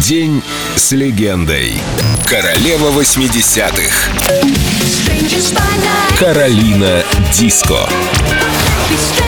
[0.00, 0.42] День
[0.76, 1.74] с легендой.
[2.24, 4.10] Королева 80-х.
[6.18, 7.02] Каролина
[7.34, 7.86] Диско.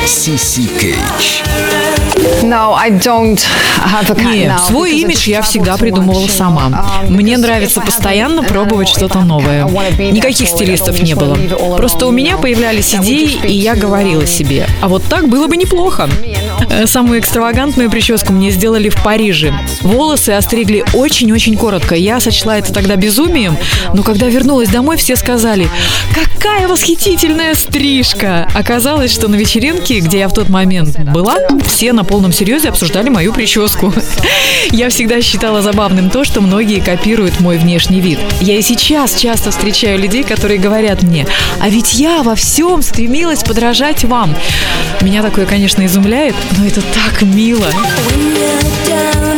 [0.07, 1.43] Сиси Кейдж.
[4.51, 7.03] Нет, свой имидж я всегда придумывала сама.
[7.09, 9.65] Мне нравится постоянно пробовать что-то новое.
[10.11, 11.37] Никаких стилистов не было.
[11.77, 16.09] Просто у меня появлялись идеи, и я говорила себе, а вот так было бы неплохо.
[16.69, 19.53] Э, самую экстравагантную прическу мне сделали в Париже.
[19.83, 21.95] Волосы остригли очень-очень коротко.
[21.95, 23.57] Я сочла это тогда безумием,
[23.95, 25.69] но когда вернулась домой, все сказали,
[26.15, 28.49] какая восхитительная стрижка!
[28.55, 33.09] Оказалось, что на вечеринке, где я в тот момент была, все на полном серьезе обсуждали
[33.09, 33.93] мою прическу.
[34.71, 38.19] Я всегда считала забавным то, что многие копируют мой внешний вид.
[38.41, 41.27] Я и сейчас часто встречаю людей, которые говорят мне,
[41.61, 44.35] а ведь я во всем стремилась подражать вам.
[45.01, 47.71] Меня такое, конечно, изумляет, но это так мило.
[48.87, 49.32] День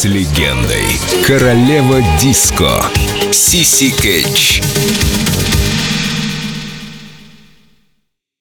[0.00, 0.86] с легендой.
[1.26, 2.86] Королева диско.
[3.32, 4.62] Сиси Кэтч.